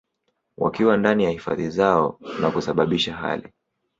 wakiwa 0.57 0.97
ndani 0.97 1.23
ya 1.23 1.29
hifadhi 1.31 1.69
zao 1.69 2.19
na 2.41 2.51
kusababisha 2.51 3.13
hali 3.15 3.49